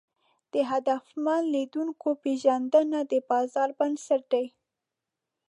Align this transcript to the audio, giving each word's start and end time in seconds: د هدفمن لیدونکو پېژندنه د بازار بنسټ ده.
د 0.53 0.55
هدفمن 0.71 1.41
لیدونکو 1.55 2.09
پېژندنه 2.23 2.99
د 3.11 3.13
بازار 3.29 3.69
بنسټ 3.79 4.21
ده. 4.33 4.43